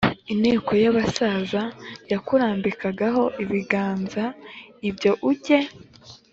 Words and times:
inteko 0.33 0.71
y 0.83 0.85
abasaza 0.91 1.61
yakurambikagaho 2.11 3.23
ibiganza 3.43 4.23
v 4.79 4.83
Ibyo 4.89 5.11
ujye 5.29 5.59